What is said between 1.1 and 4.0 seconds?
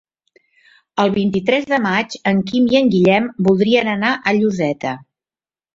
vint-i-tres de maig en Quim i en Guillem voldrien